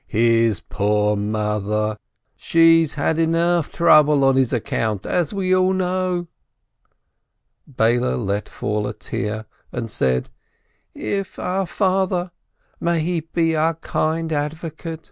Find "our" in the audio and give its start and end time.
11.37-11.67, 13.55-13.75